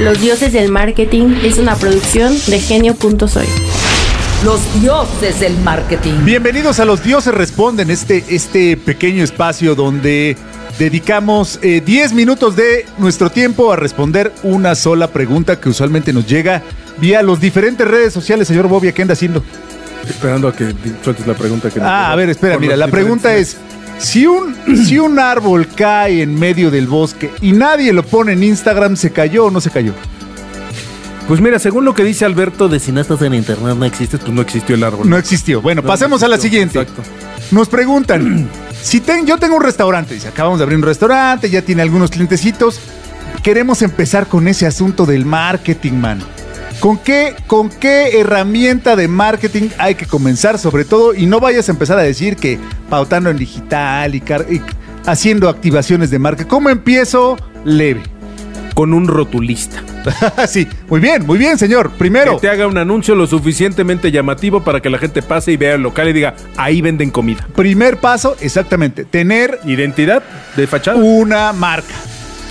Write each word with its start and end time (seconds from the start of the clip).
Los 0.00 0.20
dioses 0.20 0.52
del 0.52 0.70
marketing 0.70 1.36
es 1.42 1.56
una 1.56 1.74
producción 1.74 2.34
de 2.48 2.60
genio.soy. 2.60 3.46
Los 4.44 4.82
dioses 4.82 5.40
del 5.40 5.56
marketing. 5.58 6.12
Bienvenidos 6.22 6.80
a 6.80 6.84
Los 6.84 7.02
Dioses 7.02 7.32
Responden, 7.32 7.90
este, 7.90 8.22
este 8.28 8.76
pequeño 8.76 9.24
espacio 9.24 9.74
donde 9.74 10.36
dedicamos 10.78 11.58
eh, 11.62 11.80
10 11.84 12.12
minutos 12.12 12.56
de 12.56 12.84
nuestro 12.98 13.30
tiempo 13.30 13.72
a 13.72 13.76
responder 13.76 14.34
una 14.42 14.74
sola 14.74 15.08
pregunta 15.08 15.58
que 15.58 15.70
usualmente 15.70 16.12
nos 16.12 16.26
llega 16.26 16.62
vía 16.98 17.22
los 17.22 17.40
diferentes 17.40 17.88
redes 17.88 18.12
sociales. 18.12 18.48
Señor 18.48 18.68
Bobia, 18.68 18.92
¿qué 18.92 19.00
anda 19.00 19.14
haciendo? 19.14 19.42
Esperando 20.06 20.48
a 20.48 20.54
que 20.54 20.74
sueltes 21.02 21.26
la 21.26 21.34
pregunta 21.34 21.70
que 21.70 21.80
nos 21.80 21.88
Ah, 21.88 22.12
a 22.12 22.16
ver, 22.16 22.28
espera, 22.28 22.58
mira, 22.58 22.76
la 22.76 22.88
pregunta 22.88 23.34
es, 23.34 23.56
si 23.98 24.26
un, 24.26 24.54
si 24.86 24.98
un 24.98 25.18
árbol 25.18 25.68
cae 25.74 26.22
en 26.22 26.38
medio 26.38 26.70
del 26.70 26.86
bosque 26.86 27.30
y 27.40 27.52
nadie 27.52 27.92
lo 27.92 28.02
pone 28.04 28.32
en 28.32 28.42
Instagram, 28.42 28.96
¿se 28.96 29.10
cayó 29.12 29.46
o 29.46 29.50
no 29.50 29.60
se 29.60 29.70
cayó? 29.70 29.92
Pues 31.28 31.40
mira, 31.40 31.58
según 31.58 31.84
lo 31.84 31.92
que 31.92 32.04
dice 32.04 32.24
Alberto 32.24 32.68
de 32.68 32.78
si 32.78 32.92
no 32.92 33.00
estás 33.00 33.20
en 33.22 33.34
internet 33.34 33.76
no 33.76 33.84
existes, 33.84 34.20
pues 34.20 34.32
no 34.32 34.42
existió 34.42 34.76
el 34.76 34.84
árbol. 34.84 35.08
No 35.10 35.16
existió. 35.18 35.60
Bueno, 35.60 35.82
No, 35.82 35.88
pasemos 35.88 36.22
a 36.22 36.28
la 36.28 36.38
siguiente. 36.38 36.78
exacto. 36.80 37.02
Nos 37.50 37.68
preguntan, 37.68 38.48
si 38.82 39.00
ten- 39.00 39.26
yo 39.26 39.36
tengo 39.38 39.56
un 39.56 39.62
restaurante, 39.62 40.14
dice, 40.14 40.28
acabamos 40.28 40.58
de 40.60 40.62
abrir 40.64 40.76
un 40.78 40.84
restaurante, 40.84 41.50
ya 41.50 41.62
tiene 41.62 41.82
algunos 41.82 42.10
clientecitos, 42.12 42.78
queremos 43.42 43.82
empezar 43.82 44.28
con 44.28 44.46
ese 44.46 44.66
asunto 44.66 45.04
del 45.04 45.24
marketing, 45.24 45.94
man. 45.94 46.20
¿Con 46.80 46.98
qué, 46.98 47.34
¿Con 47.46 47.70
qué 47.70 48.20
herramienta 48.20 48.96
de 48.96 49.08
marketing 49.08 49.70
hay 49.78 49.94
que 49.94 50.06
comenzar 50.06 50.58
sobre 50.58 50.84
todo? 50.84 51.14
Y 51.14 51.26
no 51.26 51.40
vayas 51.40 51.68
a 51.68 51.72
empezar 51.72 51.98
a 51.98 52.02
decir 52.02 52.36
que 52.36 52.58
pautando 52.90 53.30
en 53.30 53.36
digital 53.36 54.14
y, 54.14 54.22
haciendo 55.06 55.48
activaciones 55.48 56.10
de 56.10 56.18
marca. 56.18 56.46
¿Cómo 56.46 56.68
empiezo? 56.68 57.36
Leve. 57.64 58.02
Con 58.74 58.92
un 58.92 59.08
rotulista. 59.08 59.82
sí, 60.46 60.68
muy 60.88 61.00
bien, 61.00 61.24
muy 61.26 61.38
bien, 61.38 61.58
señor. 61.58 61.90
Primero, 61.92 62.34
Que 62.34 62.42
te 62.42 62.48
haga 62.50 62.66
un 62.66 62.76
anuncio 62.76 63.14
lo 63.14 63.26
suficientemente 63.26 64.12
llamativo 64.12 64.62
para 64.62 64.80
que 64.82 64.90
la 64.90 64.98
gente 64.98 65.22
pase 65.22 65.52
y 65.52 65.56
vea 65.56 65.76
el 65.76 65.82
local 65.82 66.08
y 66.08 66.12
diga, 66.12 66.34
ahí 66.58 66.82
venden 66.82 67.10
comida. 67.10 67.48
primer 67.56 67.96
paso, 67.96 68.36
exactamente, 68.40 69.04
tener 69.04 69.60
Identidad 69.64 70.22
de 70.56 70.66
fachada. 70.66 70.98
una 70.98 71.54
marca. 71.54 71.94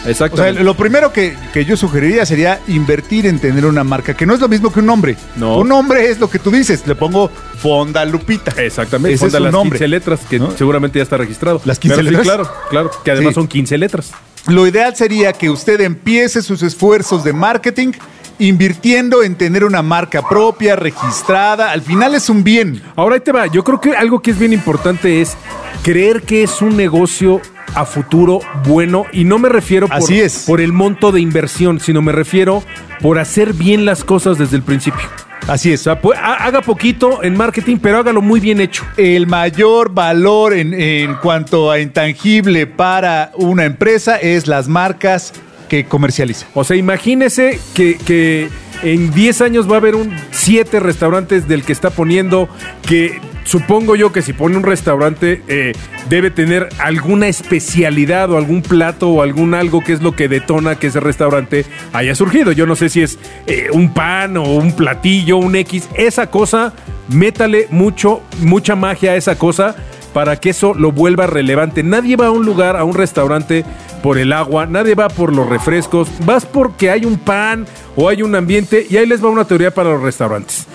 O 0.07 0.37
sea, 0.37 0.51
lo 0.51 0.75
primero 0.75 1.11
que, 1.11 1.35
que 1.53 1.65
yo 1.65 1.75
sugeriría 1.75 2.25
sería 2.25 2.59
invertir 2.67 3.25
en 3.25 3.39
tener 3.39 3.65
una 3.65 3.83
marca, 3.83 4.13
que 4.15 4.25
no 4.25 4.33
es 4.33 4.39
lo 4.39 4.47
mismo 4.47 4.71
que 4.71 4.79
un 4.79 4.85
nombre. 4.85 5.17
No. 5.35 5.57
Un 5.57 5.67
nombre 5.69 6.09
es 6.09 6.19
lo 6.19 6.29
que 6.29 6.39
tú 6.39 6.51
dices. 6.51 6.85
Le 6.85 6.95
pongo 6.95 7.29
Fonda 7.57 8.05
Lupita. 8.05 8.51
Exactamente. 8.61 9.15
Ese 9.15 9.25
es 9.25 9.31
Fonda 9.31 9.37
su 9.39 9.43
las 9.45 9.53
nombre. 9.53 9.79
15 9.79 9.87
letras, 9.87 10.19
que 10.29 10.39
¿No? 10.39 10.51
seguramente 10.51 10.99
ya 10.99 11.03
está 11.03 11.17
registrado. 11.17 11.61
¿Las 11.65 11.79
15 11.79 11.95
Pero 11.97 12.07
sí, 12.09 12.15
letras? 12.15 12.27
claro, 12.37 12.51
claro. 12.69 12.91
Que 13.03 13.11
además 13.11 13.31
Sí. 13.31 13.35
son 13.35 13.47
15 13.47 13.77
letras. 13.77 14.11
Lo 14.47 14.67
ideal 14.67 14.95
sería 14.95 15.33
que 15.33 15.49
usted 15.49 15.81
empiece 15.81 16.41
sus 16.43 16.61
esfuerzos 16.61 17.23
de 17.23 17.33
marketing 17.33 17.93
invirtiendo 18.37 19.23
en 19.23 19.35
tener 19.35 19.63
una 19.63 19.81
marca 19.81 20.27
propia, 20.27 20.75
registrada. 20.75 21.71
Al 21.71 21.81
final 21.81 22.13
es 22.15 22.29
un 22.29 22.43
bien. 22.43 22.81
Ahora 22.95 23.15
ahí 23.15 23.21
te 23.21 23.31
va. 23.31 23.47
Yo 23.47 23.63
creo 23.63 23.79
que 23.81 23.95
algo 23.95 24.21
que 24.21 24.31
es 24.31 24.37
bien 24.37 24.53
importante 24.53 25.21
es 25.21 25.35
creer 25.83 26.21
que 26.23 26.43
es 26.43 26.61
un 26.61 26.75
negocio 26.77 27.41
a 27.73 27.85
futuro 27.85 28.39
bueno 28.65 29.05
y 29.11 29.23
no 29.23 29.39
me 29.39 29.49
refiero 29.49 29.87
por, 29.87 29.97
Así 29.97 30.19
es. 30.21 30.43
por 30.45 30.61
el 30.61 30.71
monto 30.73 31.11
de 31.11 31.19
inversión, 31.21 31.79
sino 31.79 32.01
me 32.01 32.11
refiero 32.11 32.63
por 33.01 33.19
hacer 33.19 33.53
bien 33.53 33.85
las 33.85 34.03
cosas 34.03 34.37
desde 34.37 34.55
el 34.57 34.63
principio. 34.63 35.01
Así 35.47 35.69
O 35.71 35.73
es. 35.75 35.81
sea, 35.81 36.01
pu- 36.01 36.15
ha- 36.15 36.45
haga 36.45 36.61
poquito 36.61 37.21
en 37.23 37.35
marketing, 37.37 37.77
pero 37.81 37.99
hágalo 37.99 38.21
muy 38.21 38.39
bien 38.39 38.59
hecho. 38.61 38.83
El 38.97 39.27
mayor 39.27 39.93
valor 39.93 40.53
en, 40.53 40.73
en 40.73 41.15
cuanto 41.15 41.69
a 41.69 41.79
intangible 41.79 42.65
para 42.65 43.31
una 43.35 43.65
empresa 43.65 44.15
es 44.17 44.47
las 44.47 44.67
marcas 44.67 45.33
que 45.69 45.85
comercializa. 45.85 46.47
O 46.53 46.63
sea, 46.63 46.77
imagínese 46.77 47.59
que, 47.75 47.97
que 47.97 48.49
en 48.83 49.11
10 49.13 49.41
años 49.41 49.69
va 49.69 49.75
a 49.75 49.77
haber 49.77 49.95
un 49.95 50.15
7 50.31 50.79
restaurantes 50.79 51.47
del 51.47 51.63
que 51.63 51.73
está 51.73 51.89
poniendo 51.91 52.49
que 52.87 53.19
supongo 53.45 53.95
yo 53.95 54.11
que 54.11 54.21
si 54.21 54.33
pone 54.33 54.57
un 54.57 54.63
restaurante 54.63 55.41
eh, 55.47 55.71
debe 56.09 56.31
tener 56.31 56.67
alguna 56.79 57.27
especialidad 57.27 58.29
o 58.31 58.37
algún 58.37 58.61
plato 58.61 59.09
o 59.09 59.21
algún 59.21 59.53
algo 59.53 59.81
que 59.81 59.93
es 59.93 60.01
lo 60.01 60.15
que 60.15 60.27
detona 60.27 60.75
que 60.75 60.87
ese 60.87 60.99
restaurante 60.99 61.65
haya 61.93 62.13
surgido. 62.15 62.51
Yo 62.51 62.65
no 62.65 62.75
sé 62.75 62.89
si 62.89 63.01
es 63.01 63.17
eh, 63.47 63.69
un 63.71 63.93
pan 63.93 64.35
o 64.35 64.43
un 64.43 64.73
platillo, 64.73 65.37
un 65.37 65.55
X. 65.55 65.87
Esa 65.95 66.29
cosa, 66.29 66.73
métale 67.07 67.67
mucho, 67.71 68.21
mucha 68.41 68.75
magia 68.75 69.11
a 69.11 69.15
esa 69.15 69.37
cosa 69.37 69.75
para 70.13 70.37
que 70.37 70.49
eso 70.49 70.73
lo 70.73 70.91
vuelva 70.91 71.27
relevante. 71.27 71.83
Nadie 71.83 72.15
va 72.15 72.27
a 72.27 72.31
un 72.31 72.45
lugar, 72.45 72.77
a 72.77 72.83
un 72.83 72.93
restaurante 72.93 73.65
por 74.01 74.17
el 74.17 74.33
agua, 74.33 74.65
nadie 74.65 74.95
va 74.95 75.09
por 75.09 75.33
los 75.33 75.49
refrescos, 75.49 76.07
vas 76.25 76.45
porque 76.45 76.89
hay 76.89 77.05
un 77.05 77.17
pan 77.17 77.65
o 77.95 78.07
hay 78.07 78.21
un 78.21 78.35
ambiente 78.35 78.85
y 78.89 78.97
ahí 78.97 79.05
les 79.05 79.23
va 79.23 79.29
una 79.29 79.45
teoría 79.45 79.73
para 79.73 79.89
los 79.89 80.01
restaurantes. 80.01 80.67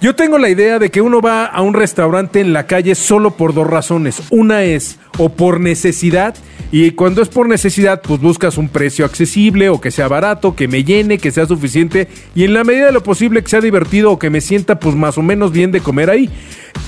Yo 0.00 0.14
tengo 0.14 0.38
la 0.38 0.48
idea 0.48 0.78
de 0.78 0.90
que 0.90 1.00
uno 1.00 1.20
va 1.20 1.44
a 1.46 1.60
un 1.60 1.74
restaurante 1.74 2.40
en 2.40 2.52
la 2.52 2.66
calle 2.68 2.94
solo 2.94 3.32
por 3.32 3.52
dos 3.52 3.66
razones. 3.66 4.22
Una 4.30 4.62
es 4.62 4.96
o 5.18 5.28
por 5.30 5.58
necesidad 5.58 6.36
y 6.70 6.92
cuando 6.92 7.20
es 7.20 7.28
por 7.28 7.48
necesidad 7.48 8.00
pues 8.02 8.20
buscas 8.20 8.58
un 8.58 8.68
precio 8.68 9.04
accesible 9.04 9.68
o 9.70 9.80
que 9.80 9.90
sea 9.90 10.06
barato, 10.06 10.54
que 10.54 10.68
me 10.68 10.84
llene, 10.84 11.18
que 11.18 11.32
sea 11.32 11.46
suficiente 11.46 12.06
y 12.36 12.44
en 12.44 12.54
la 12.54 12.62
medida 12.62 12.86
de 12.86 12.92
lo 12.92 13.02
posible 13.02 13.42
que 13.42 13.48
sea 13.48 13.60
divertido 13.60 14.12
o 14.12 14.18
que 14.20 14.30
me 14.30 14.40
sienta 14.40 14.78
pues 14.78 14.94
más 14.94 15.18
o 15.18 15.22
menos 15.22 15.50
bien 15.50 15.72
de 15.72 15.80
comer 15.80 16.10
ahí. 16.10 16.30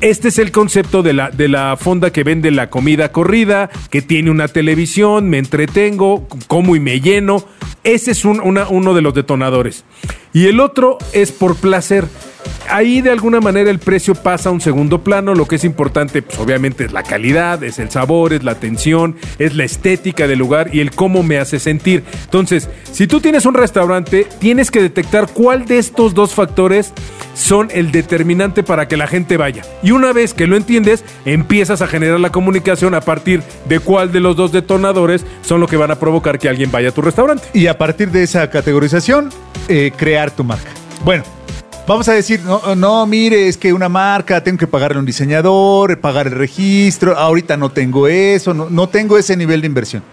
Este 0.03 0.29
es 0.29 0.39
el 0.39 0.53
concepto 0.53 1.03
de 1.03 1.13
la, 1.13 1.31
de 1.31 1.49
la 1.49 1.77
fonda 1.77 2.13
que 2.13 2.23
vende 2.23 2.53
la 2.53 2.71
comida 2.71 3.11
corrida, 3.11 3.71
que 3.91 4.03
tiene 4.03 4.31
una 4.31 4.47
televisión, 4.47 5.29
me 5.29 5.39
entretengo, 5.39 6.29
como 6.47 6.77
y 6.77 6.81
me 6.81 7.01
lleno. 7.01 7.45
Ese 7.83 8.13
es 8.13 8.25
un- 8.25 8.41
uno 8.41 8.95
de 8.95 9.03
los 9.03 9.15
detonadores. 9.15 9.85
Y 10.33 10.47
el 10.47 10.61
otro 10.61 10.99
es 11.13 11.33
por 11.33 11.57
placer. 11.57 12.05
Ahí 12.69 13.01
de 13.01 13.11
alguna 13.11 13.41
manera 13.41 13.71
el 13.71 13.81
precio 13.81 14.15
pasa 14.15 14.49
a 14.49 14.53
un 14.53 14.61
segundo 14.61 15.03
plano. 15.03 15.35
Lo 15.35 15.47
que 15.47 15.57
es 15.57 15.65
importante, 15.65 16.23
pues 16.23 16.39
obviamente 16.39 16.85
es 16.85 16.93
la 16.93 17.03
calidad, 17.03 17.63
es 17.65 17.79
el 17.79 17.91
sabor, 17.91 18.33
es 18.33 18.45
la 18.45 18.53
atención, 18.53 19.17
es 19.39 19.57
la 19.57 19.65
estética 19.65 20.29
del 20.29 20.39
lugar 20.39 20.71
y 20.73 20.81
el 20.81 20.93
cómo 20.93 21.23
me 21.23 21.39
hace 21.39 21.59
sentir. 21.59 22.05
Entonces, 22.25 22.69
si 22.93 23.07
tú 23.07 23.21
tienes 23.21 23.45
un 23.45 23.55
restaurante, 23.55 24.27
tienes 24.39 24.71
que 24.71 24.83
detectar 24.83 25.29
cuál 25.33 25.67
de 25.67 25.79
estos 25.79 26.15
dos 26.15 26.35
factores 26.35 26.93
son 27.35 27.69
el 27.73 27.91
determinante 27.91 28.63
para 28.63 28.87
que 28.87 28.97
la 28.97 29.07
gente 29.07 29.37
vaya. 29.37 29.63
Y 29.83 29.91
una 29.91 30.13
vez 30.13 30.35
que 30.35 30.47
lo 30.47 30.57
entiendes, 30.57 31.05
empiezas 31.25 31.83
a 31.83 31.87
generar 31.87 32.21
la 32.21 32.31
comunicación 32.31 32.95
a 32.95 33.01
partir 33.01 33.43
de 33.69 33.81
cuál 33.81 34.13
de 34.13 34.21
los 34.21 34.37
dos 34.37 34.53
detonadores 34.53 35.25
son 35.43 35.61
lo 35.61 35.67
que 35.67 35.77
van 35.77 35.91
a 35.91 35.99
provocar 35.99 36.39
que 36.39 36.49
alguien 36.49 36.71
vaya 36.71 36.91
a 36.91 36.93
tu 36.93 37.03
restaurante. 37.03 37.45
Y 37.53 37.67
a 37.67 37.79
partir 37.79 38.11
de 38.11 38.23
esa 38.23 38.49
categorización, 38.51 39.31
eh, 39.69 39.93
crear 39.97 40.31
tu 40.31 40.45
marca. 40.45 40.71
Bueno, 41.05 41.25
vamos 41.91 42.09
a 42.09 42.13
decir, 42.13 42.41
no, 42.45 42.77
no, 42.77 43.05
mire, 43.05 43.49
es 43.49 43.57
que 43.57 43.73
una 43.73 43.89
marca, 43.89 44.45
tengo 44.45 44.59
que 44.59 44.69
pagarle 44.69 44.99
a 44.99 45.01
un 45.01 45.07
diseñador, 45.07 45.99
pagar 45.99 46.29
el 46.29 46.35
registro, 46.35 47.19
ahorita 47.19 47.57
no 47.57 47.71
tengo 47.71 48.07
eso, 48.07 48.55
no, 48.55 48.71
no 48.71 48.89
tengo 48.89 49.19
ese 49.19 49.37
nivel 49.37 49.61
de 49.61 49.67
inversión. 49.67 50.05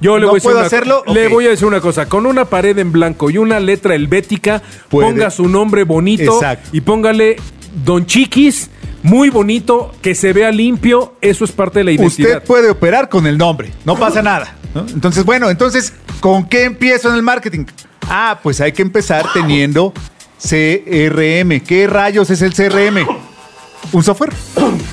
Yo 0.00 0.16
le 0.16 0.26
¿No 0.26 0.28
voy 0.28 0.34
a 0.34 0.36
decir 0.36 0.44
puedo 0.44 0.58
una, 0.58 0.66
hacerlo? 0.66 1.02
Le 1.08 1.26
voy 1.26 1.46
a 1.46 1.50
decir 1.50 1.66
una 1.66 1.80
cosa. 1.80 2.06
Con 2.06 2.26
una 2.26 2.44
pared 2.44 2.78
en 2.78 2.92
blanco 2.92 3.30
y 3.30 3.38
una 3.38 3.58
letra 3.58 3.96
helvética, 3.96 4.62
Puede. 4.88 5.08
ponga 5.08 5.30
su 5.30 5.48
nombre 5.48 5.82
bonito 5.82 6.34
Exacto. 6.34 6.70
y 6.72 6.80
póngale 6.80 7.36
Don 7.84 8.06
Chiquis, 8.06 8.70
muy 9.02 9.30
bonito, 9.30 9.92
que 10.02 10.14
se 10.14 10.32
vea 10.32 10.52
limpio. 10.52 11.14
Eso 11.20 11.44
es 11.44 11.50
parte 11.50 11.80
de 11.80 11.84
la 11.84 11.92
identidad. 11.92 12.36
Usted 12.36 12.46
puede 12.46 12.70
operar 12.70 13.08
con 13.08 13.26
el 13.26 13.36
nombre, 13.36 13.72
no 13.84 13.96
pasa 13.96 14.22
nada. 14.22 14.54
¿no? 14.72 14.86
Entonces, 14.88 15.24
bueno, 15.24 15.50
entonces, 15.50 15.92
¿con 16.20 16.48
qué 16.48 16.62
empiezo 16.62 17.08
en 17.08 17.16
el 17.16 17.22
marketing? 17.22 17.64
Ah, 18.08 18.38
pues 18.40 18.60
hay 18.60 18.70
que 18.70 18.82
empezar 18.82 19.26
teniendo 19.32 19.92
CRM. 20.40 21.60
¿Qué 21.60 21.86
rayos 21.86 22.30
es 22.30 22.42
el 22.42 22.52
CRM? 22.54 23.06
¿Un 23.92 24.02
software? 24.02 24.32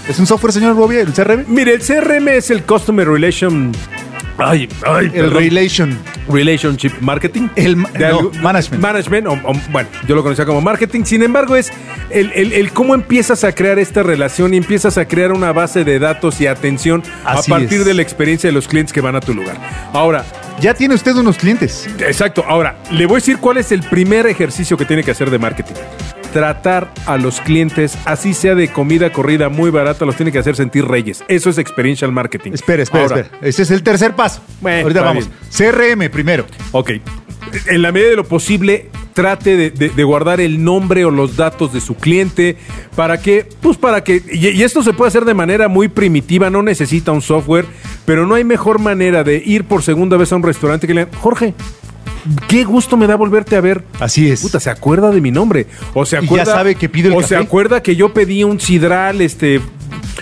¿Es 0.08 0.20
un 0.20 0.28
software, 0.28 0.54
señor 0.54 0.74
Bobia, 0.76 1.02
el 1.02 1.14
CRM? 1.14 1.46
Mire, 1.48 1.74
el 1.74 1.82
CRM 1.82 2.28
es 2.30 2.52
el 2.52 2.64
Customer 2.64 3.08
Relation. 3.08 3.72
Ay, 4.38 4.68
ay, 4.86 5.06
El 5.06 5.12
perdón. 5.12 5.34
Relation. 5.34 6.00
Relationship 6.32 6.92
Marketing. 7.02 7.48
El 7.56 7.76
ma- 7.76 7.90
De 7.92 8.00
no, 8.00 8.06
algo- 8.20 8.32
management. 8.42 8.82
Management, 8.82 9.28
o- 9.28 9.34
o- 9.50 9.62
bueno, 9.72 9.90
yo 10.08 10.16
lo 10.16 10.24
conocía 10.24 10.46
como 10.46 10.62
marketing. 10.62 11.04
Sin 11.04 11.22
embargo, 11.24 11.56
es 11.56 11.72
el, 12.10 12.32
el- 12.34 12.54
el 12.54 12.72
cómo 12.72 12.96
empiezas 12.96 13.44
a 13.44 13.54
crear 13.54 13.80
esta 13.80 14.04
relación 14.04 14.54
y 14.54 14.58
empiezas 14.58 14.98
a 14.98 15.06
crear 15.08 15.32
una 15.32 15.52
base 15.52 15.84
de 15.84 16.00
datos 16.00 16.40
y 16.42 16.48
atención 16.48 17.04
Así 17.26 17.52
a 17.52 17.56
partir 17.58 17.80
es. 17.82 17.86
de 17.86 17.94
la 17.94 18.02
experiencia 18.02 18.48
de 18.50 18.54
los 18.54 18.68
clientes 18.68 18.94
que 18.94 19.02
van 19.02 19.16
a 19.16 19.20
tu 19.20 19.34
lugar. 19.34 19.58
Ahora, 19.94 20.24
Ya 20.60 20.76
tiene 20.76 20.94
usted 20.94 21.16
unos 21.16 21.38
clientes. 21.38 21.90
Exacto. 22.00 22.44
Ahora, 22.48 22.76
le 22.92 23.08
voy 23.08 23.16
a 23.16 23.18
decir 23.20 23.38
cuál 23.40 23.58
es 23.58 23.72
el 23.72 23.82
primer 23.82 24.28
ejercicio 24.28 24.78
que 24.78 24.86
tiene 24.86 25.04
que 25.04 25.10
hacer 25.10 25.32
de 25.32 25.40
marketing. 25.40 25.74
Tratar 26.34 26.94
a 27.08 27.18
los 27.18 27.42
clientes, 27.42 27.98
así 28.06 28.34
sea 28.34 28.56
de 28.56 28.70
comida 28.70 29.12
corrida 29.12 29.50
muy 29.50 29.70
barata, 29.70 30.06
los 30.06 30.16
tiene 30.16 30.32
que 30.32 30.40
hacer 30.40 30.56
sentir 30.56 30.86
reyes. 30.86 31.24
Eso 31.28 31.50
es 31.50 31.58
experiential 31.58 32.12
marketing. 32.12 32.52
Espera, 32.54 32.84
espera, 32.84 33.04
Ahora, 33.04 33.20
espera. 33.22 33.38
Ese 33.48 33.64
es 33.64 33.72
el 33.72 33.84
tercer 33.84 34.16
paso. 34.16 34.42
Bueno, 34.62 34.84
Ahorita 34.84 35.02
vamos. 35.02 35.28
bien. 35.28 35.72
CRM 35.72 36.10
primero. 36.10 36.46
Ok. 36.72 36.92
En 37.68 37.82
la 37.82 37.92
medida 37.92 38.12
de 38.12 38.16
lo 38.16 38.24
posible, 38.24 38.90
trate 39.14 39.58
de, 39.58 39.72
de- 39.72 39.90
de 39.90 40.04
guardar 40.06 40.40
el 40.40 40.64
nombre 40.64 41.04
o 41.04 41.12
los 41.12 41.36
datos 41.36 41.74
de 41.74 41.82
su 41.82 41.96
cliente 41.96 42.56
para 42.96 43.20
que, 43.22 43.46
pues 43.62 43.76
para 43.78 44.04
que, 44.06 44.22
y, 44.32 44.48
y 44.50 44.64
esto 44.64 44.84
se 44.84 44.94
puede 44.94 45.10
hacer 45.10 45.26
de 45.26 45.34
manera 45.34 45.68
muy 45.68 45.90
primitiva, 45.90 46.50
no 46.50 46.64
necesita 46.64 47.12
un 47.12 47.22
software, 47.22 47.66
pero 48.06 48.26
no 48.26 48.36
hay 48.36 48.46
mejor 48.46 48.80
manera 48.80 49.26
de 49.26 49.42
ir 49.46 49.66
por 49.66 49.84
segunda 49.84 50.16
vez 50.16 50.32
a 50.32 50.38
un 50.38 50.44
restaurante 50.44 50.88
que 50.88 50.94
le 50.94 51.06
digan, 51.06 51.20
Jorge, 51.20 51.54
qué 52.48 52.64
gusto 52.64 52.98
me 52.98 53.08
da 53.08 53.16
volverte 53.16 53.56
a 53.56 53.62
ver. 53.62 53.84
Así 54.00 54.30
es. 54.30 54.42
Puta, 54.42 54.60
se 54.60 54.70
acuerda 54.70 55.12
de 55.12 55.22
mi 55.22 55.32
nombre. 55.32 55.68
O 55.94 56.06
se 56.06 56.18
Y 56.18 56.20
ya 56.22 56.26
acuerda. 56.26 56.46
sabe 56.46 56.76
que 56.76 56.90
pido 56.90 57.10
el 57.10 57.16
O 57.16 57.24
se 57.28 57.36
acuerda 57.36 57.82
que 57.84 57.96
yo 57.96 58.14
pedí 58.14 58.44
un 58.44 58.60
sidral, 58.60 59.22
este. 59.22 59.62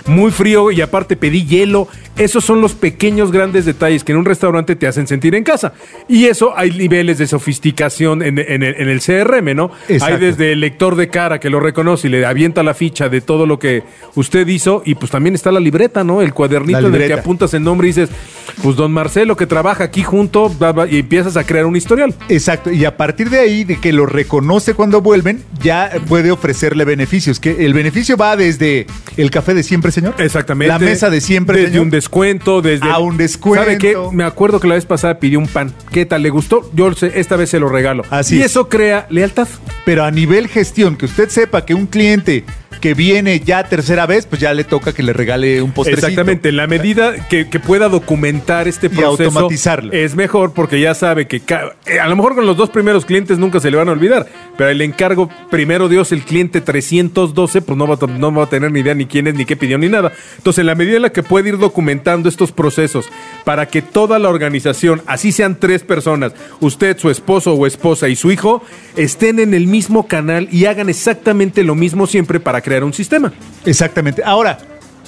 Muy 0.06 0.30
frío 0.30 0.70
y 0.70 0.80
aparte 0.80 1.16
pedí 1.16 1.44
hielo. 1.46 1.88
Esos 2.20 2.44
son 2.44 2.60
los 2.60 2.74
pequeños 2.74 3.32
grandes 3.32 3.64
detalles 3.64 4.04
que 4.04 4.12
en 4.12 4.18
un 4.18 4.26
restaurante 4.26 4.76
te 4.76 4.86
hacen 4.86 5.06
sentir 5.06 5.34
en 5.34 5.42
casa. 5.42 5.72
Y 6.06 6.26
eso 6.26 6.56
hay 6.56 6.70
niveles 6.70 7.16
de 7.16 7.26
sofisticación 7.26 8.22
en, 8.22 8.38
en 8.38 8.62
el, 8.62 8.74
en 8.76 8.88
el 8.90 9.00
CRM, 9.00 9.56
¿no? 9.56 9.70
Exacto. 9.88 10.14
Hay 10.16 10.20
desde 10.20 10.52
el 10.52 10.60
lector 10.60 10.96
de 10.96 11.08
cara 11.08 11.40
que 11.40 11.48
lo 11.48 11.60
reconoce 11.60 12.08
y 12.08 12.10
le 12.10 12.26
avienta 12.26 12.62
la 12.62 12.74
ficha 12.74 13.08
de 13.08 13.22
todo 13.22 13.46
lo 13.46 13.58
que 13.58 13.84
usted 14.16 14.46
hizo. 14.48 14.82
Y 14.84 14.96
pues 14.96 15.10
también 15.10 15.34
está 15.34 15.50
la 15.50 15.60
libreta, 15.60 16.04
¿no? 16.04 16.20
El 16.20 16.34
cuadernito 16.34 16.88
en 16.88 16.94
el 16.94 17.06
que 17.06 17.14
apuntas 17.14 17.54
el 17.54 17.64
nombre 17.64 17.88
y 17.88 17.92
dices, 17.92 18.10
pues 18.62 18.76
don 18.76 18.92
Marcelo 18.92 19.34
que 19.34 19.46
trabaja 19.46 19.84
aquí 19.84 20.02
junto, 20.02 20.50
bla, 20.50 20.72
bla, 20.72 20.86
y 20.86 20.98
empiezas 20.98 21.38
a 21.38 21.44
crear 21.44 21.64
un 21.64 21.74
historial. 21.74 22.14
Exacto, 22.28 22.70
y 22.70 22.84
a 22.84 22.98
partir 22.98 23.30
de 23.30 23.38
ahí, 23.38 23.64
de 23.64 23.80
que 23.80 23.94
lo 23.94 24.04
reconoce 24.04 24.74
cuando 24.74 25.00
vuelven, 25.00 25.42
ya 25.62 25.90
puede 26.06 26.30
ofrecerle 26.30 26.84
beneficios. 26.84 27.40
Que 27.40 27.64
el 27.64 27.72
beneficio 27.72 28.18
va 28.18 28.36
desde 28.36 28.86
el 29.16 29.30
café 29.30 29.54
de 29.54 29.62
siempre, 29.62 29.90
señor. 29.90 30.16
Exactamente. 30.18 30.68
La 30.68 30.78
mesa 30.78 31.08
de 31.08 31.22
siempre, 31.22 31.56
Desde 31.56 31.70
señor. 31.70 31.84
un 31.84 31.90
descuento, 31.90 32.09
desde. 32.62 32.90
A 32.90 32.98
un 32.98 33.16
descuento. 33.16 33.64
¿Sabe 33.64 33.78
qué? 33.78 33.96
Me 34.12 34.24
acuerdo 34.24 34.60
que 34.60 34.68
la 34.68 34.74
vez 34.74 34.86
pasada 34.86 35.18
pidió 35.18 35.38
un 35.38 35.46
pan. 35.46 35.72
¿Qué 35.92 36.06
tal? 36.06 36.22
¿Le 36.22 36.30
gustó? 36.30 36.70
Yo 36.74 36.92
sé, 36.92 37.12
esta 37.14 37.36
vez 37.36 37.50
se 37.50 37.60
lo 37.60 37.68
regalo. 37.68 38.02
Así 38.10 38.36
y 38.36 38.40
es. 38.40 38.46
eso 38.46 38.68
crea 38.68 39.06
lealtad. 39.10 39.48
Pero 39.84 40.04
a 40.04 40.10
nivel 40.10 40.48
gestión, 40.48 40.96
que 40.96 41.06
usted 41.06 41.28
sepa 41.28 41.64
que 41.64 41.74
un 41.74 41.86
cliente 41.86 42.44
que 42.80 42.94
viene 42.94 43.40
ya 43.40 43.64
tercera 43.64 44.06
vez, 44.06 44.26
pues 44.26 44.40
ya 44.40 44.54
le 44.54 44.64
toca 44.64 44.92
que 44.92 45.02
le 45.02 45.12
regale 45.12 45.60
un 45.60 45.72
postrecito. 45.72 46.06
Exactamente, 46.06 46.50
en 46.50 46.56
la 46.56 46.66
medida 46.66 47.28
que, 47.28 47.48
que 47.48 47.60
pueda 47.60 47.88
documentar 47.88 48.68
este 48.68 48.86
Y 48.86 48.90
proceso 48.90 49.24
automatizarlo. 49.24 49.92
es 49.92 50.14
mejor 50.14 50.52
porque 50.52 50.80
ya 50.80 50.94
sabe 50.94 51.26
que 51.26 51.42
eh, 51.86 52.00
a 52.00 52.08
lo 52.08 52.16
mejor 52.16 52.34
con 52.34 52.46
los 52.46 52.56
dos 52.56 52.70
primeros 52.70 53.04
clientes 53.04 53.38
nunca 53.38 53.60
se 53.60 53.70
le 53.70 53.76
van 53.76 53.88
a 53.88 53.92
olvidar, 53.92 54.26
pero 54.56 54.70
el 54.70 54.80
encargo 54.80 55.28
primero 55.50 55.88
Dios 55.88 56.12
el 56.12 56.22
cliente 56.22 56.60
312 56.60 57.62
pues 57.62 57.76
no 57.76 57.86
va, 57.86 57.94
a, 58.00 58.06
no 58.06 58.32
va 58.32 58.44
a 58.44 58.48
tener 58.48 58.70
ni 58.70 58.80
idea 58.80 58.94
ni 58.94 59.06
quién 59.06 59.26
es 59.26 59.34
ni 59.34 59.44
qué 59.44 59.56
pidió 59.56 59.76
ni 59.76 59.88
nada. 59.88 60.12
Entonces 60.38 60.60
en 60.60 60.66
la 60.66 60.74
medida 60.74 60.96
en 60.96 61.02
la 61.02 61.12
que 61.12 61.22
puede 61.22 61.50
ir 61.50 61.58
documentando 61.58 62.28
estos 62.28 62.52
procesos 62.52 63.06
para 63.44 63.66
que 63.66 63.82
toda 63.82 64.18
la 64.18 64.28
organización, 64.28 65.02
así 65.06 65.32
sean 65.32 65.58
tres 65.58 65.82
personas, 65.82 66.32
usted, 66.60 66.98
su 66.98 67.10
esposo 67.10 67.54
o 67.54 67.66
esposa 67.66 68.08
y 68.08 68.16
su 68.16 68.30
hijo, 68.30 68.62
estén 68.96 69.38
en 69.38 69.54
el 69.54 69.66
mismo 69.66 70.06
canal 70.06 70.48
y 70.50 70.64
hagan 70.66 70.88
exactamente 70.88 71.64
lo 71.64 71.74
mismo 71.74 72.06
siempre 72.06 72.40
para 72.40 72.59
crear 72.60 72.84
un 72.84 72.92
sistema. 72.92 73.32
Exactamente. 73.64 74.22
Ahora, 74.24 74.58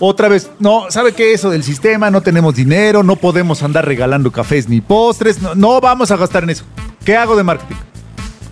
otra 0.01 0.29
vez, 0.29 0.51
no, 0.59 0.87
¿sabe 0.91 1.13
qué? 1.13 1.33
Eso 1.33 1.51
del 1.51 1.63
sistema, 1.63 2.11
no 2.11 2.21
tenemos 2.23 2.55
dinero, 2.55 3.03
no 3.03 3.17
podemos 3.17 3.63
andar 3.63 3.87
regalando 3.87 4.31
cafés 4.33 4.69
ni 4.69 4.81
postres, 4.81 5.41
no, 5.41 5.55
no 5.55 5.81
vamos 5.81 6.11
a 6.11 6.17
gastar 6.17 6.43
en 6.45 6.51
eso. 6.51 6.65
¿Qué 7.05 7.17
hago 7.17 7.37
de 7.37 7.43
marketing? 7.43 7.77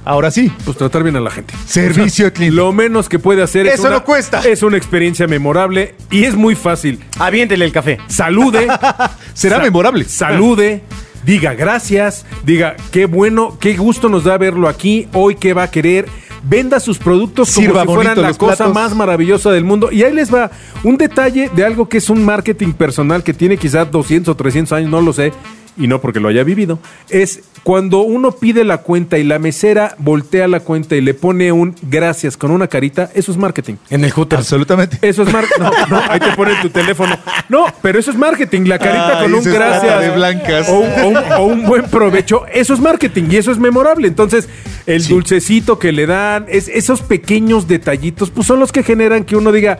Ahora 0.04 0.30
sí, 0.30 0.50
Pues 0.64 0.76
tratar 0.78 1.02
bien 1.02 1.14
a 1.16 1.20
la 1.20 1.30
gente. 1.30 1.54
Servicio 1.66 2.24
al 2.26 2.32
cliente. 2.32 2.56
Lo 2.56 2.72
menos 2.72 3.08
que 3.08 3.18
puede 3.18 3.42
hacer 3.42 3.66
es 3.66 3.74
Eso 3.74 3.90
no 3.90 4.02
cuesta. 4.02 4.40
Es 4.40 4.62
una 4.62 4.76
experiencia 4.78 5.26
memorable 5.26 5.94
y 6.10 6.24
es 6.24 6.34
muy 6.34 6.54
fácil. 6.54 7.00
Aviéntele 7.18 7.64
el 7.66 7.72
café. 7.72 7.98
Salude. 8.08 8.66
será 9.34 9.56
Sa- 9.56 9.62
memorable. 9.62 10.04
Salude. 10.04 10.82
Diga 11.24 11.52
gracias. 11.54 12.24
Diga 12.44 12.76
qué 12.90 13.04
bueno, 13.04 13.58
qué 13.60 13.76
gusto 13.76 14.08
nos 14.08 14.24
da 14.24 14.38
verlo 14.38 14.68
aquí. 14.68 15.06
Hoy 15.12 15.34
qué 15.34 15.52
va 15.52 15.64
a 15.64 15.70
querer. 15.70 16.06
Venda 16.42 16.80
sus 16.80 16.98
productos 16.98 17.52
como 17.52 17.66
Sirva 17.66 17.82
si 17.82 17.86
fueran 17.86 18.14
bonito 18.14 18.22
la 18.22 18.34
cosa 18.34 18.56
platos. 18.56 18.74
más 18.74 18.94
maravillosa 18.94 19.50
del 19.50 19.64
mundo. 19.64 19.92
Y 19.92 20.02
ahí 20.02 20.12
les 20.12 20.32
va 20.32 20.50
un 20.84 20.96
detalle 20.96 21.50
de 21.54 21.64
algo 21.64 21.88
que 21.88 21.98
es 21.98 22.08
un 22.10 22.24
marketing 22.24 22.72
personal 22.72 23.22
que 23.22 23.34
tiene 23.34 23.56
quizás 23.56 23.90
200 23.90 24.32
o 24.32 24.36
300 24.36 24.72
años, 24.72 24.90
no 24.90 25.00
lo 25.00 25.12
sé, 25.12 25.32
y 25.80 25.86
no 25.88 26.00
porque 26.00 26.20
lo 26.20 26.28
haya 26.28 26.44
vivido. 26.44 26.78
Es 27.08 27.40
cuando 27.62 28.00
uno 28.00 28.32
pide 28.32 28.64
la 28.64 28.78
cuenta 28.78 29.18
y 29.18 29.24
la 29.24 29.38
mesera 29.38 29.94
voltea 29.98 30.48
la 30.48 30.60
cuenta 30.60 30.96
y 30.96 31.00
le 31.00 31.12
pone 31.14 31.52
un 31.52 31.74
gracias 31.82 32.36
con 32.36 32.50
una 32.50 32.68
carita, 32.68 33.10
eso 33.14 33.32
es 33.32 33.38
marketing. 33.38 33.74
En 33.90 34.04
el 34.04 34.10
Hooters. 34.12 34.40
Absolutamente. 34.42 34.98
Eso 35.02 35.22
es 35.24 35.32
marketing. 35.32 35.60
No, 35.62 35.70
no, 35.88 36.02
ahí 36.08 36.20
te 36.20 36.30
ponen 36.32 36.60
tu 36.62 36.70
teléfono. 36.70 37.18
No, 37.48 37.66
pero 37.82 37.98
eso 37.98 38.10
es 38.10 38.16
marketing. 38.16 38.62
La 38.66 38.78
carita 38.78 39.18
Ay, 39.18 39.22
con 39.24 39.34
un 39.34 39.44
gracias. 39.44 40.00
de 40.00 40.10
blancas. 40.10 40.68
O, 40.68 40.78
un- 40.80 40.90
o 41.00 41.08
un, 41.08 41.16
o 41.16 41.44
un 41.46 41.66
buen 41.66 41.84
provecho. 41.84 42.46
Eso 42.52 42.74
es 42.74 42.80
marketing 42.80 43.24
y 43.30 43.36
eso 43.36 43.50
es 43.52 43.58
memorable. 43.58 44.08
Entonces, 44.08 44.48
el 44.86 45.06
dulcecito 45.06 45.78
que 45.78 45.92
le 45.92 46.06
dan, 46.06 46.46
es, 46.48 46.68
esos 46.68 47.02
pequeños 47.02 47.68
detallitos, 47.68 48.30
pues 48.30 48.46
son 48.46 48.58
los 48.60 48.72
que 48.72 48.82
generan 48.82 49.24
que 49.24 49.36
uno 49.36 49.52
diga, 49.52 49.78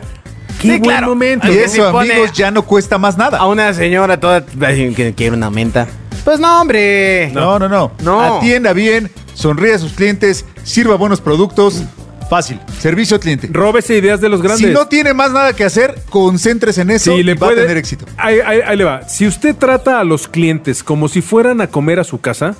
qué 0.61 0.67
Sí, 0.67 0.79
buen 0.79 0.81
claro. 0.81 1.07
momento. 1.07 1.51
Y 1.51 1.57
eso, 1.57 1.87
amigos, 1.97 2.31
ya 2.33 2.51
no 2.51 2.61
cuesta 2.63 2.97
más 2.97 3.17
nada. 3.17 3.37
A 3.39 3.47
una 3.47 3.73
señora 3.73 4.19
toda 4.19 4.45
que 4.45 5.13
quiere 5.15 5.35
una 5.35 5.49
menta. 5.49 5.87
Pues 6.23 6.39
no, 6.39 6.61
hombre. 6.61 7.31
No, 7.33 7.57
no, 7.59 7.67
no. 7.67 7.91
No. 8.03 8.37
Atienda 8.37 8.73
bien, 8.73 9.09
sonríe 9.33 9.73
a 9.73 9.79
sus 9.79 9.93
clientes, 9.93 10.45
sirva 10.63 10.95
buenos 10.95 11.19
productos. 11.19 11.83
Fácil. 12.29 12.59
Servicio 12.79 13.15
al 13.15 13.19
cliente. 13.21 13.49
Róbese 13.51 13.97
ideas 13.97 14.21
de 14.21 14.29
los 14.29 14.41
grandes. 14.41 14.65
Si 14.65 14.73
no 14.73 14.87
tiene 14.87 15.13
más 15.13 15.31
nada 15.33 15.51
que 15.53 15.65
hacer, 15.65 15.99
concéntrese 16.09 16.81
en 16.81 16.91
eso 16.91 17.11
Sí, 17.13 17.19
y 17.19 17.23
le 17.23 17.33
va 17.33 17.47
puede- 17.47 17.59
a 17.59 17.63
tener 17.63 17.75
éxito. 17.77 18.05
Ahí, 18.15 18.37
ahí- 18.45 18.61
ahí 18.65 18.77
le 18.77 18.85
va. 18.85 19.01
Si 19.09 19.27
usted 19.27 19.53
trata 19.53 19.99
a 19.99 20.05
los 20.05 20.29
clientes 20.29 20.81
como 20.81 21.09
si 21.09 21.21
fueran 21.21 21.59
a 21.59 21.67
comer 21.67 21.99
a 21.99 22.05
su 22.05 22.21
casa, 22.21 22.55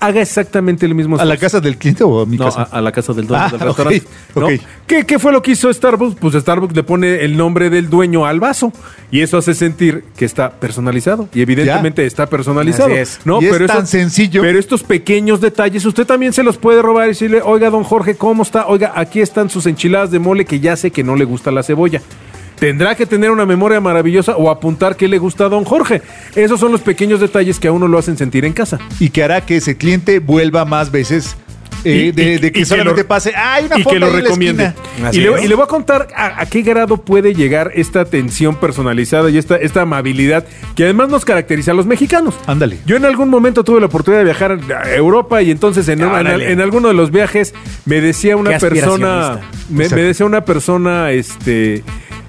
haga 0.00 0.20
exactamente 0.22 0.86
el 0.86 0.94
mismo 0.94 1.18
¿A 1.18 1.24
la 1.24 1.36
casa 1.36 1.60
del 1.60 1.76
cliente 1.76 2.04
o 2.04 2.20
a 2.22 2.26
mi 2.26 2.36
No, 2.36 2.44
casa? 2.46 2.62
a, 2.70 2.78
a 2.78 2.80
la 2.80 2.92
casa 2.92 3.12
del 3.12 3.26
dueño 3.26 3.44
Ah, 3.44 3.48
del 3.50 3.60
ok, 3.62 3.66
restaurante. 3.66 4.02
¿no? 4.34 4.46
ok. 4.46 4.52
¿Qué, 4.86 5.04
qué 5.06 5.18
fue 5.18 5.32
lo 5.32 5.42
que 5.42 5.52
hizo 5.52 5.72
Starbucks? 5.72 6.16
Pues 6.20 6.34
Starbucks 6.34 6.74
le 6.76 6.82
pone 6.82 7.24
el 7.24 7.36
nombre 7.36 7.70
del 7.70 7.88
dueño 7.90 8.26
al 8.26 8.40
vaso. 8.40 8.72
Y 9.10 9.20
eso 9.20 9.38
hace 9.38 9.54
sentir 9.54 10.04
que 10.16 10.24
está 10.24 10.50
personalizado. 10.50 11.28
Y 11.34 11.42
evidentemente 11.42 12.04
está 12.06 12.26
personalizado. 12.26 12.88
Así 12.90 12.98
es. 12.98 13.20
¿no? 13.24 13.40
Y 13.40 13.46
es 13.46 13.52
pero 13.52 13.66
tan 13.66 13.86
sencillo. 13.86 14.42
Pero 14.42 14.58
estos 14.58 14.82
pequeños 14.82 15.40
detalles, 15.40 15.84
usted 15.84 16.06
también 16.06 16.32
se 16.32 16.42
los 16.42 16.56
puede 16.58 16.82
robar 16.82 17.06
y 17.06 17.08
decirle, 17.08 17.40
oiga, 17.42 17.70
don 17.70 17.84
Jorge, 17.84 18.16
¿cómo 18.16 18.42
está? 18.42 18.66
Oiga, 18.66 18.92
aquí 18.96 19.20
están 19.20 19.50
sus 19.50 19.66
enchiladas 19.66 20.10
de 20.10 20.18
mole 20.18 20.44
que 20.44 20.60
ya 20.60 20.76
sé 20.76 20.90
que 20.90 21.04
no 21.04 21.16
le 21.16 21.24
gusta 21.24 21.50
la 21.50 21.62
cebolla. 21.62 22.00
Tendrá 22.58 22.94
que 22.94 23.06
tener 23.06 23.30
una 23.30 23.44
memoria 23.46 23.80
maravillosa 23.80 24.36
o 24.36 24.50
apuntar 24.50 24.96
qué 24.96 25.08
le 25.08 25.18
gusta 25.18 25.44
a 25.46 25.48
don 25.48 25.64
Jorge. 25.64 26.02
Esos 26.34 26.58
son 26.58 26.72
los 26.72 26.80
pequeños 26.80 27.20
detalles 27.20 27.60
que 27.60 27.68
a 27.68 27.72
uno 27.72 27.86
lo 27.88 27.98
hacen 27.98 28.16
sentir 28.16 28.44
en 28.44 28.52
casa. 28.54 28.78
Y 28.98 29.10
que 29.10 29.22
hará 29.22 29.42
que 29.42 29.56
ese 29.58 29.76
cliente 29.76 30.18
vuelva 30.20 30.64
más 30.64 30.90
veces 30.90 31.36
eh, 31.84 32.06
Y- 32.06 32.12
de, 32.12 32.22
y- 32.22 32.38
de 32.38 32.50
que 32.52 32.58
y 32.58 32.62
que 32.62 32.64
solamente 32.66 33.02
lo- 33.02 33.08
pase. 33.08 33.32
¡Ay, 33.36 33.66
una 33.66 33.78
y 33.78 33.84
que 33.84 34.00
lo 34.00 34.06
ahí 34.06 34.12
en 34.12 34.16
la 34.18 34.22
recomiende. 34.22 34.72
Y 35.12 35.18
le, 35.20 35.34
es. 35.34 35.44
y 35.44 35.48
le 35.48 35.54
voy 35.54 35.64
a 35.64 35.66
contar 35.68 36.08
a, 36.16 36.40
a 36.40 36.46
qué 36.46 36.62
grado 36.62 36.96
puede 36.96 37.32
llegar 37.34 37.70
esta 37.74 38.00
atención 38.00 38.56
personalizada 38.56 39.30
y 39.30 39.38
esta, 39.38 39.56
esta 39.56 39.82
amabilidad 39.82 40.44
que 40.74 40.84
además 40.84 41.10
nos 41.10 41.24
caracteriza 41.24 41.70
a 41.70 41.74
los 41.74 41.86
mexicanos. 41.86 42.34
Ándale. 42.46 42.78
Yo 42.86 42.96
en 42.96 43.04
algún 43.04 43.28
momento 43.28 43.62
tuve 43.62 43.78
la 43.80 43.86
oportunidad 43.86 44.20
de 44.20 44.24
viajar 44.24 44.58
a 44.82 44.90
Europa 44.94 45.42
y 45.42 45.50
entonces 45.52 45.86
en, 45.88 46.00
en, 46.02 46.26
en 46.26 46.60
alguno 46.60 46.88
de 46.88 46.94
los 46.94 47.12
viajes 47.12 47.54
me 47.84 48.00
decía 48.00 48.36
una 48.36 48.58
persona, 48.58 49.40
me, 49.68 49.88
me 49.88 50.02
decía 50.02 50.26
una 50.26 50.44
persona, 50.44 51.12
este, 51.12 51.84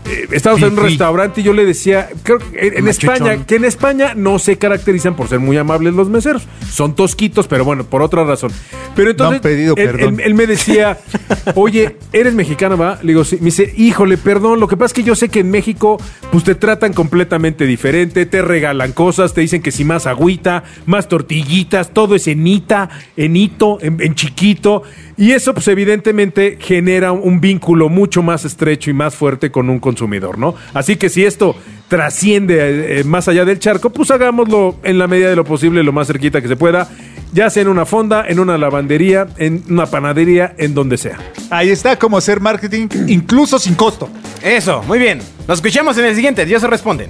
eh, 0.10 0.28
estábamos 0.32 0.62
en 0.64 0.74
un 0.74 0.76
restaurante 0.90 1.42
y 1.42 1.44
yo 1.44 1.54
le 1.54 1.66
decía, 1.66 2.10
creo 2.24 2.40
que 2.40 2.46
en. 2.68 2.88
España, 2.88 3.46
que 3.46 3.56
en 3.56 3.66
España 3.66 4.14
no 4.16 4.40
se 4.40 4.58
caracterizan 4.58 5.16
por 5.16 5.28
ser 5.28 5.40
muy 5.40 5.58
amables 5.58 5.94
los 5.94 6.10
meseros, 6.10 6.44
son 6.72 6.96
tosquitos, 6.96 7.48
pero 7.48 7.66
bueno, 7.66 7.84
por 7.84 8.02
otra 8.02 8.24
razón. 8.24 8.52
Pero 8.96 9.12
entonces 9.12 9.36
han 9.38 9.42
pedido 9.42 9.76
él- 9.76 9.90
él- 10.00 10.20
él 10.22 10.34
me 10.34 10.48
decía, 10.48 10.98
oye, 11.56 11.98
¿eres 12.14 12.34
mexicana, 12.34 12.76
va? 12.76 13.00
Le 13.02 13.10
digo, 13.10 13.24
sí. 13.24 13.38
Me 13.40 13.46
dice, 13.46 13.74
híjole, 13.78 14.18
perdón, 14.18 14.60
lo 14.60 14.68
que 14.68 14.76
pasa 14.78 14.88
es 14.88 14.94
que 14.94 15.04
yo 15.04 15.16
sé 15.16 15.30
que 15.30 15.40
en 15.42 15.52
México, 15.52 15.98
pues 16.32 16.44
te 16.44 16.56
tratan 16.56 16.94
completamente 16.94 17.66
diferente, 17.66 18.26
te 18.26 18.42
regalan 18.42 18.92
cosas, 18.94 19.34
te 19.34 19.42
dicen 19.42 19.62
que 19.62 19.72
si 19.72 19.84
más 19.84 20.08
agüita, 20.08 20.64
más 20.86 21.08
tortillitas, 21.08 21.94
todo 21.94 22.16
es 22.16 22.28
enita, 22.28 22.90
enito, 23.16 23.78
en, 23.82 24.02
en 24.02 24.16
chiquito. 24.16 24.84
Y 25.20 25.32
eso, 25.32 25.54
pues 25.54 25.68
evidentemente 25.68 26.58
genera 26.60 27.12
un, 27.12 27.22
un 27.24 27.42
vínculo 27.42 27.90
mucho 27.90 28.22
más 28.24 28.46
estrecho 28.46 28.90
y 28.90 28.94
más 28.94 29.16
fuerte 29.16 29.52
con 29.52 29.70
un 29.70 29.80
consumidor, 29.80 29.97
¿no? 30.38 30.56
Así 30.74 30.98
que 30.98 31.10
si 31.10 31.26
esto 31.26 31.56
trasciende 31.88 33.00
eh, 33.00 33.04
más 33.04 33.28
allá 33.28 33.46
del 33.46 33.60
charco, 33.60 33.90
pues 33.90 34.12
hagámoslo 34.12 34.76
en 34.84 34.98
la 35.00 35.08
medida 35.08 35.30
de 35.30 35.36
lo 35.36 35.46
posible, 35.46 35.84
lo 35.84 35.94
más 35.94 36.08
cerquita 36.08 36.42
que 36.42 36.48
se 36.48 36.56
pueda, 36.56 36.90
ya 37.34 37.50
sea 37.50 37.62
en 37.62 37.70
una 37.70 37.86
fonda, 37.86 38.26
en 38.28 38.40
una 38.40 38.58
lavandería, 38.58 39.28
en 39.38 39.64
una 39.70 39.86
panadería, 39.86 40.54
en 40.58 40.74
donde 40.74 40.98
sea. 40.98 41.18
Ahí 41.50 41.70
está 41.70 41.98
cómo 41.98 42.18
hacer 42.18 42.40
marketing, 42.40 42.88
incluso 43.08 43.60
sin 43.60 43.76
costo. 43.76 44.10
Eso, 44.42 44.84
muy 44.84 45.00
bien. 45.00 45.20
Nos 45.48 45.60
escuchamos 45.60 45.98
en 45.98 46.06
el 46.06 46.16
siguiente. 46.16 46.46
Dios 46.46 46.62
se 46.62 46.68
responden. 46.68 47.10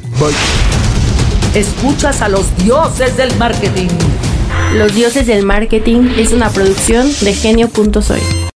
Escuchas 1.54 2.22
a 2.22 2.30
los 2.30 2.56
dioses 2.58 3.18
del 3.18 3.36
marketing. 3.38 3.90
Los 4.76 4.94
dioses 4.94 5.26
del 5.28 5.46
marketing 5.46 6.10
es 6.18 6.32
una 6.34 6.50
producción 6.50 7.08
de 7.22 7.34
genio.soy. 7.34 8.37